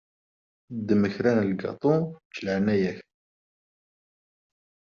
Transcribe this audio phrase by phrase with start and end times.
[0.77, 1.93] Ddem kra n lgaṭu
[2.25, 2.99] deg leɛnaya-k.